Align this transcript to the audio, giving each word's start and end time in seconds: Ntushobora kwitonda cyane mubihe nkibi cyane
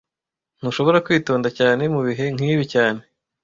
Ntushobora 0.59 1.03
kwitonda 1.05 1.47
cyane 1.57 1.83
mubihe 1.93 2.25
nkibi 2.35 2.65
cyane 2.73 3.01